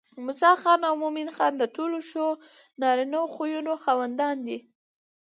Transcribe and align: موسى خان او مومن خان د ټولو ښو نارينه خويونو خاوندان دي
موسى 0.25 0.51
خان 0.61 0.81
او 0.89 0.95
مومن 1.03 1.27
خان 1.37 1.53
د 1.57 1.63
ټولو 1.75 1.97
ښو 2.09 2.27
نارينه 2.81 3.19
خويونو 3.33 3.71
خاوندان 3.83 4.35
دي 4.47 4.57